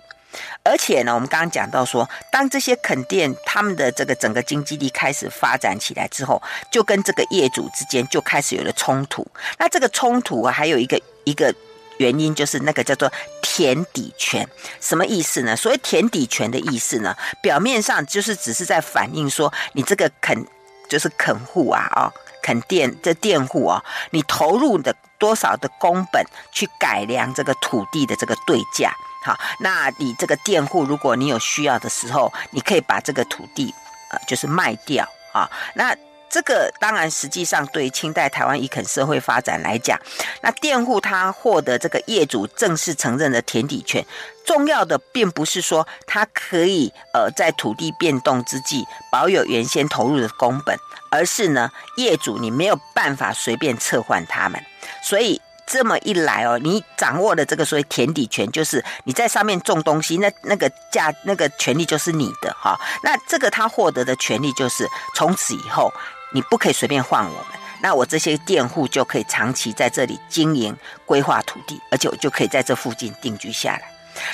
[0.62, 9.26] 而且呢，我们刚刚讲到说，当这些垦店他们的这个整个经济力开始发展起来之后，就跟这个业主之间就开始有了冲突。
[9.58, 11.54] 那这个冲突啊，还有一个一个
[11.98, 14.48] 原因，就是那个叫做田底权。
[14.80, 15.54] 什么意思呢？
[15.54, 20.46] 所谓田底权的意思呢，表面上就是只是在反映说，你这个垦
[20.88, 28.94] 就是垦户啊，啊，垦店这佃户啊，你投入的多少的工本去改良这个土地的这个对价。
[29.22, 33.72] 好，那你这个佃户，如果你有需要的时候，你可以把这个土地，
[34.10, 35.48] 呃，就是卖掉啊。
[35.74, 35.96] 那
[36.28, 39.96] 这个当然，实际上对清代台湾移垦社会发展来讲，
[40.40, 44.04] 那佃户他获得这个业主正式承认的田底权，
[44.44, 50.76] 重要的并不是说他可以呃在土地变动之际保有原先投入的工本，
[51.10, 54.60] 而是呢，业主你没有办法随便撤换他们，
[55.04, 55.40] 所以。
[55.66, 62.78] 这么一来哦，你掌握了这个所谓田底权，就是你在上面种东西，那那个价那个权利就是你的哈。
[63.02, 65.92] 那这个他获得的权利就是从此以后
[66.32, 67.46] 你不可以随便换我们，
[67.80, 73.82] 那我这些佃户就可以长期在这里经营规划土地，而且我就可以在这附近定居下来。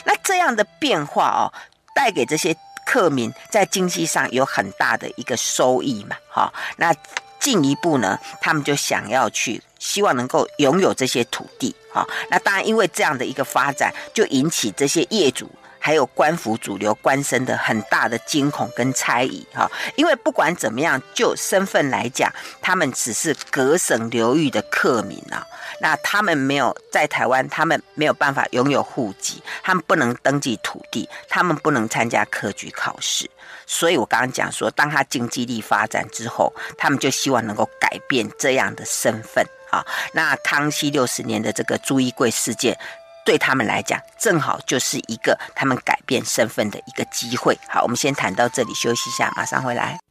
[0.05, 1.53] 那这样的变化哦，
[1.95, 6.53] 带给这些客民在经济上有很大的一个收益嘛，哈。
[6.77, 6.93] 那
[7.41, 9.63] 进一步呢，他们就想要去。
[9.79, 15.49] 希望能够拥有这些土地，哈，那当然，因为这样的一个发展，就引起这些业主
[15.79, 22.29] 还有官府主流官绅的很大的惊恐跟猜疑，哈，因为不管怎么样，就身份来讲，
[22.61, 25.47] 他们只是各省流域的客民啊，
[25.81, 33.31] 那他们没有在台湾，他们没有办法拥有户籍，他们不能登记土地，他们不能参加科举考试。
[33.69, 39.45] 所以我刚刚讲说，当他经济力发展之后，他们就希望能够改变这样的身份。
[39.71, 42.75] 啊，那康熙六十年的这个朱一贵事件，
[43.23, 47.55] 对他们来讲，正好就是一个他们改变身份的一个机会。
[47.69, 50.08] 好，我们先谈到这里，休息一下，马上回来。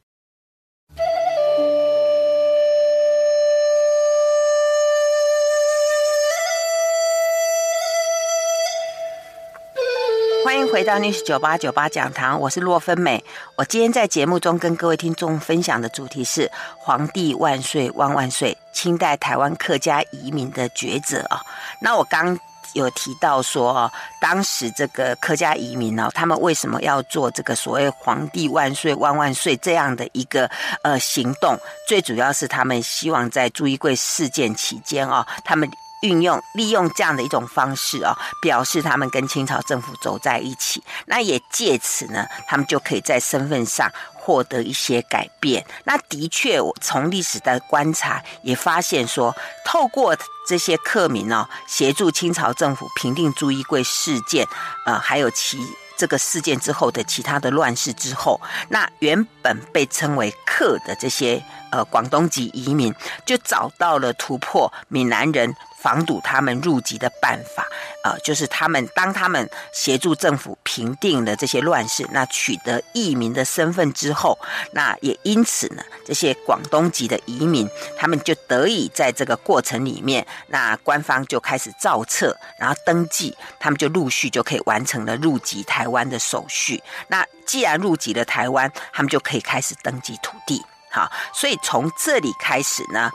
[10.72, 13.24] 回到 News 九八九八讲堂，我是洛芬美。
[13.56, 21.40] 我今天在节目中跟各位听众分享的主题是“皇帝万岁万万岁”，清代台湾客家移民的抉择啊。
[21.80, 22.38] 那我刚
[22.74, 30.50] 有提到说，当时这个客家移民呢，他们为什么要做这个所谓“皇帝万岁万万岁”这样的一个
[30.82, 31.58] 呃行动？
[31.88, 35.68] 最主要是他们希望在朱一贵事件期间啊，他们。
[36.02, 45.64] 运用利用这样的一种方式哦，表示他们跟清朝政府走在一起，那也借此呢，他们就可以在身份上获得一些改变。
[45.84, 49.34] 那的确，我从历史的观察也发现说，
[49.64, 54.46] 透过这些客民哦，协助清朝政府平定朱一贵事件，
[54.86, 55.58] 呃，还有其
[55.96, 62.94] 这个事件之后的其他的乱世之后，那原本被称为客的这些呃广东籍移民，
[63.26, 65.54] 就找到了突破闽南人。
[65.80, 67.66] 防堵他们入籍的办法，
[68.02, 74.38] 呃，就是他们当他们协助政府平定了这些乱世，那取得移民的身份之后，
[74.72, 86.82] 那也因此呢，这些广东籍的移民，他们就得以在这个过程里面，那官方就开始造册，然后登记，他们就陆续就可以完成了入籍台湾的手续。
[87.06, 90.64] 那既然入籍了台湾，他们就可以开始登记土地。
[90.90, 93.10] 好，所以从这里开始呢，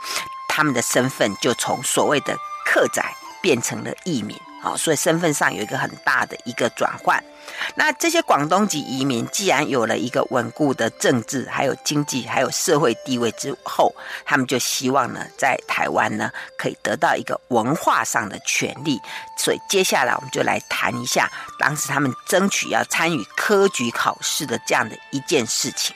[0.56, 3.02] 他们的身份就从所谓的客仔
[3.42, 7.20] 变成了移民，好，所以身份上有一个很大的一个转换。
[7.74, 13.92] 那这些广东籍移民既然有了一个稳固的政治、还有经济、还有社会地位之后，
[14.24, 19.00] 他们就希望呢，在台湾呢可以得到一个文化上的权利。
[19.36, 21.28] 所以接下来我们就来谈一下
[21.58, 25.94] 当时他们争取要参与科举考试的这样的一件事情。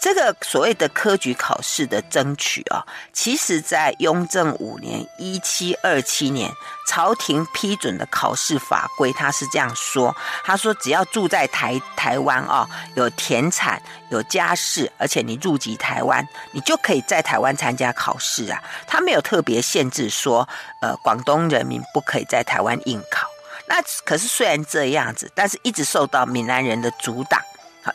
[0.00, 2.82] 这个所谓的科举考试的争取啊，
[3.12, 6.50] 其实在雍正五年（一七二七年），
[6.88, 13.80] 朝廷批准的考试法规，他是这样说：他说，只要住在台台湾啊，有田产、
[14.10, 18.62] 有家室，而且你入籍台湾，你就可以在台湾参加考试啊。
[18.86, 20.48] 他没有特别限制说，
[20.80, 23.28] 呃，广东人民不可以在台湾应考。
[23.66, 23.76] 那
[24.06, 27.38] 可是虽然这样子，但是一直受到闽南人的阻挡。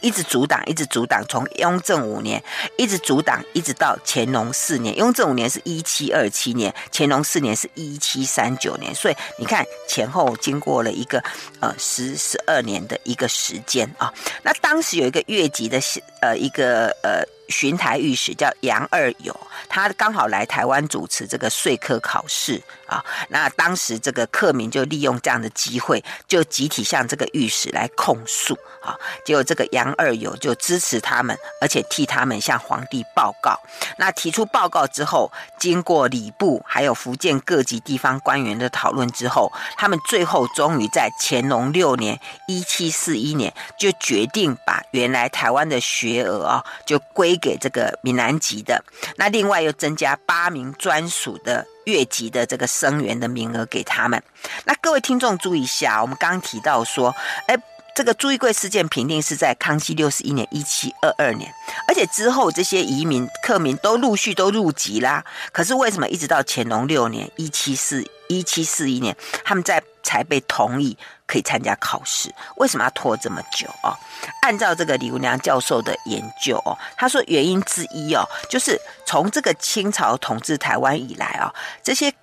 [0.02, 2.42] 一直阻挡，一直阻挡，从雍正五年
[2.78, 4.96] 一直阻挡，一直到乾隆四年。
[4.98, 11.24] 雍正五年是一七二七年，乾隆四年是一七三九年，所以你看前后经过了一个
[11.60, 14.14] 呃十十二年的一个时间啊。
[14.44, 15.80] 那当时有一个越级的
[16.26, 17.24] 呃一个呃。
[17.48, 23.06] 巡台御史叫杨二友，他刚好来台湾主持这个税科考试啊。
[23.30, 28.98] 那当时这个客民就利用这样的机会，就集体向这个御史来控诉啊。
[29.24, 33.62] 结果这个杨二友就支持他们，而且替他们向皇帝报告。
[34.00, 42.20] 那提出报告之后，经过礼部还有福建各级地方官员的讨论之后，他们最后终于在乾隆六年
[42.50, 47.36] （一七四一年）就决定把原来台湾的学额啊，就归。
[47.36, 48.84] 给这个闽南籍的，
[49.18, 54.24] 那另外又增加八名专属的越籍的这个生源的名额给他们。
[54.64, 57.14] 那各位听众注意一下，我们刚提到说，
[57.46, 57.56] 哎，
[57.94, 61.54] 这个朱一贵事件平定是在康熙六十一年（一七二二年），
[61.88, 65.24] 而且之后这些移民客民都陆续都入籍啦。
[65.52, 70.96] 可是为什么一直到乾隆六年（一七四一七四一年），他们在才被同意？
[71.28, 73.98] 可以参加考试，为什么要拖这么久哦？
[74.44, 82.14] 按照这个李文良教授的研究哦，他说原因之一哦，就是从这个清朝统治台湾以来啊、哦，这些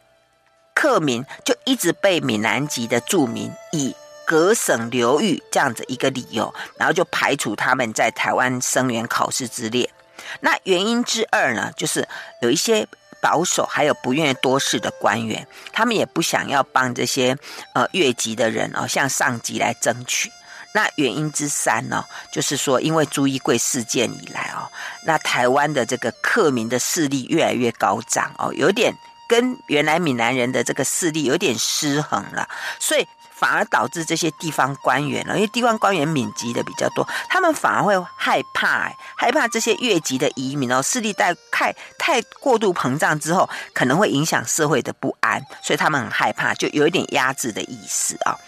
[0.73, 3.93] 客民就一直被闽南籍的住民以
[4.25, 9.91] 隔省流域这样子一个理由，然后就排除他们在台湾生源考试之列。
[10.39, 12.09] 那原因之二呢，就是
[12.41, 12.87] 有一些。
[13.23, 17.35] 保守还有不愿意多事的官员，他们也不想要帮这些
[17.73, 20.31] 呃越籍的人哦向上级来争取。
[20.75, 24.67] 那原因之三呢，就是说因为朱一贵事件以来哦，
[25.05, 28.93] 那台湾的这个客民的势力越来越高涨哦，有点
[29.29, 32.49] 跟原来闽南人的这个势力有点失衡了，
[32.81, 33.07] 所以。
[33.43, 48.39] 反而导致这些地方官员了，因为地方官员闽籍的比较多，他们反而会害怕，害怕这些越级的移民哦，势力带太太过度膨胀之后，可能会影响社会的不安，所以他们很害怕，就有一点压制的意思啊。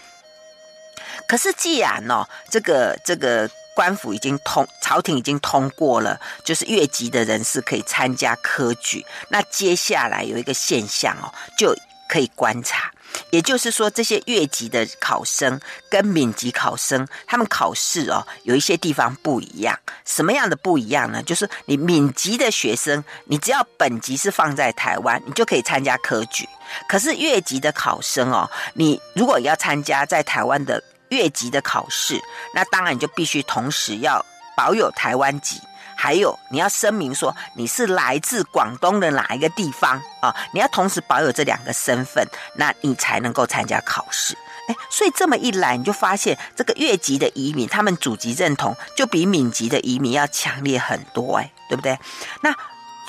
[1.27, 11.27] 可是既然哦，这个这个官府已经通，朝廷已经通过了，就是越级的人士可以参加科举，那接下来有一个现象哦，
[11.57, 11.75] 就
[12.07, 12.93] 可以观察。
[13.29, 15.59] 也就是说，这些越级的考生
[15.89, 19.77] 跟闽籍考生，他们考试哦，有一些地方不一样。
[20.05, 21.21] 什么样的不一样呢？
[21.23, 26.47] 就是你闽籍的学生，你只要本籍是放在台湾，你就可以参加科举。
[26.87, 32.19] 可是越级的考生哦，你如果要参加在台湾的越级的考试，
[32.53, 34.23] 那当然你就必须同时要
[34.57, 35.61] 保有台湾籍，
[36.05, 40.31] 还有你要声明说你是来自广东的哪一个地方啊？
[40.53, 44.37] 你要同时保有这两个身份，那你才能够参加考试。
[44.67, 51.97] 哎，所以这么一来，你就发现这个越籍的移民，他们祖籍认同就比闽籍的移民要强烈很多，哎，对不对？
[52.41, 52.55] 那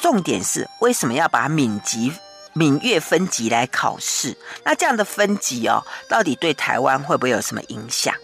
[0.00, 2.10] 重点是为什么要把闽籍？
[2.54, 4.34] 闽越分级来考试，
[4.64, 8.14] 那这样的分级哦，到底对台湾会不会有什么影响？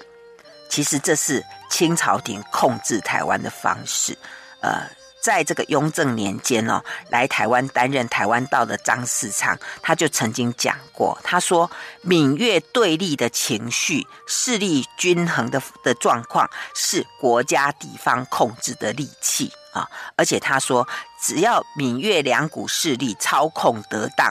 [0.71, 4.17] 其实这是清朝廷控制台湾的方式。
[4.63, 4.89] 呃，
[5.23, 19.53] 在这个雍正年间哦，来台湾担任台湾道的张世昌，他就曾经讲过，他说闽越对立的情绪、势力均衡的的状况，是国家地方控制的利器。
[19.73, 19.89] 啊！
[20.17, 20.87] 而且他说，
[21.19, 24.31] 只要闽越两股势力操控得当，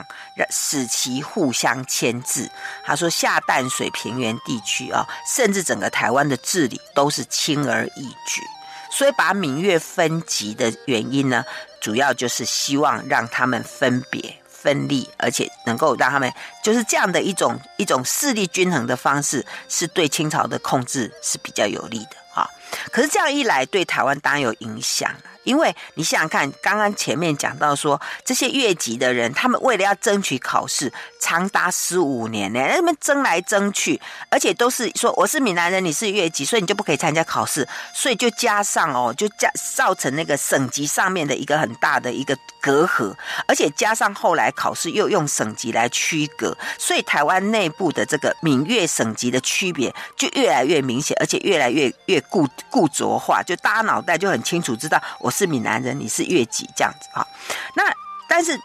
[0.51, 2.47] 使其互相牵制。
[2.85, 5.03] 他说，下淡水平原地区啊，
[5.35, 8.43] 甚至整个台湾的治理都是轻而易举。
[8.91, 11.43] 所以，把闽越分级的原因呢，
[11.79, 16.31] 主要就是希望让他们分别分立，而且能够让他们
[16.61, 22.47] 就是这样的一种一种势力均衡的方式，是对清朝的控制是比较有利的啊。
[22.91, 25.30] 可是这样一来，对台湾当然有影响了。
[25.43, 43.13] 因为你想想看，刚刚前面讲到说，这些越级的人，他们为了要争取考试，长达十五年呢，他们争来争去，而且都是说我是闽南人，你是越级，所以你就不可以参加考试，所以就加上哦，就加造成那个省级上面的一个很大的一个隔阂，
[43.47, 55.29] 而且加上后来考试又用省级来区隔，所以台湾内部的这个闽粤省级的区别就越来越明显，而且越来越越固固着化，就大家脑袋就很清楚知道我。
[55.31, 57.25] 是闽南人，你是粤籍这样子啊？
[57.73, 57.83] 那
[58.27, 58.55] 但是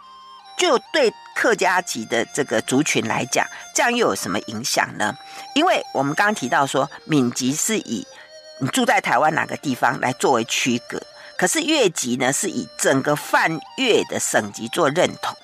[0.59, 5.16] 就对客家籍的这个族群来讲，这样又有什么影响呢？
[5.55, 8.07] 因为我们刚刚提到说，闽籍是以
[8.61, 11.01] 你住在台湾哪个地方来作为区隔，
[11.37, 15.37] 可是越级呢是以整个泛越的省级做认同，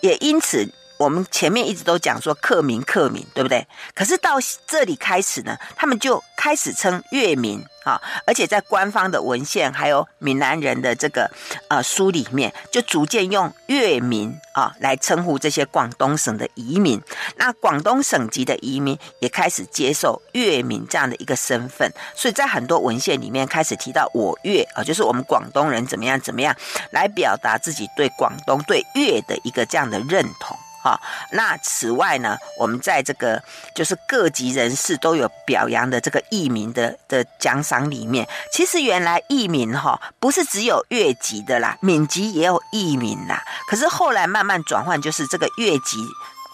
[0.00, 0.68] 也因此。
[1.00, 3.66] 我们前面一直都讲说客民客民，对不对？
[3.94, 4.36] 可是到
[4.66, 11.30] 这里开始呢，他们就开始称越民啊，而且在官方的文献还有闽南人的这个
[11.68, 17.00] 呃书里面，就逐渐用粤民啊来称呼这些广东省的移民。
[17.36, 26.54] 那广东省籍的移民也开始接受粤民这样的一个身份，所以在很多文献里面开始提到我粤啊，就是我们广东人怎么样怎么样
[26.90, 30.58] 来表达自己对广东对粤的一个这样的认同。
[30.82, 31.00] 好，
[31.32, 33.42] 那此外呢，我们在这个
[33.74, 43.44] 就是各级人士都有表扬的这个义民的的奖赏里面，其实原来义民哈不是只有越级的啦，闽籍也有义民啦。
[43.68, 45.98] 可是后来慢慢转换，就是这个越级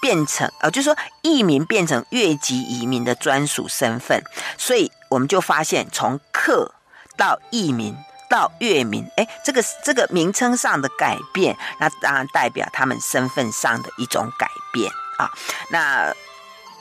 [0.00, 4.22] 变成呃，就是说义民变成越级移民的专属身份，
[4.58, 6.74] 所以我们就发现从客
[7.16, 7.96] 到义民。
[8.28, 15.30] 到月明，哎，这个这个名称上的改变，那当然代表他们身份上的一种改变啊，
[15.70, 16.14] 那。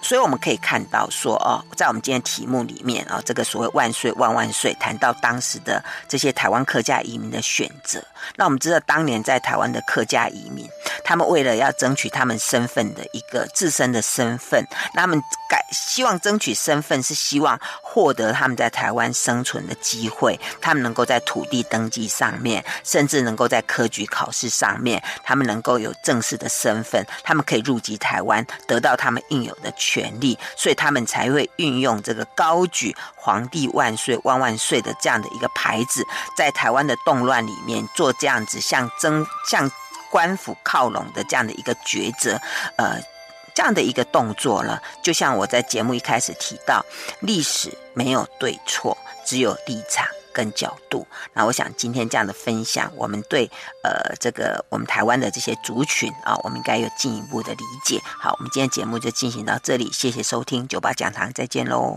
[0.06, 8.00] 所以我们可以看到说哦，在我们今天题目里面啊，这个所谓“万岁万万岁”，谈到当时的这些台湾客家移民的选择。
[8.36, 10.70] 那我们知道，当年在台湾的客家移民，
[11.04, 29.95] 他们为了要争取他们身份的一个自身的身份，那他们改希望争取身份，是希望获得他们在台湾生存的机会，他们能够在土地登记上面，甚至能够在科举考试上面，他们能够有正式的身份，他们可以入籍台湾，得到他们应有的权。
[29.96, 39.72] 权力，所以他们才会运用这个高举“皇帝万岁万万岁”的这样的一个牌子，在台湾的动乱里面做这样子向征向
[40.12, 42.38] 官府靠拢的这样的一个抉择，
[42.76, 43.00] 呃，
[43.54, 44.82] 这样的一个动作了。
[45.02, 46.86] 就像我在节目一开始提到，
[47.22, 50.06] 历史没有对错，只有立场。
[50.36, 53.50] 跟角度，那我想今天这样的分享，我们对
[53.84, 58.02] 呃这个我们台湾的这些族群啊，我们应该有进一步的理解。
[58.04, 61.94] 好，我们今天节目就进行到这里，谢谢收听九八讲堂，再见喽。